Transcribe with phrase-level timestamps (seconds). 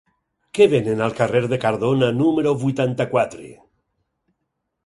[0.59, 3.47] Què venen al carrer de Cardona número vuitanta-quatre?